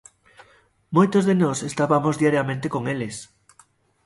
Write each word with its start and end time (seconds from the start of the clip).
Moitos 0.95 1.23
de 1.29 1.35
nós 1.43 1.57
estabamos 1.71 2.15
diariamente 2.21 2.67
con 2.73 2.83
eles. 2.93 3.15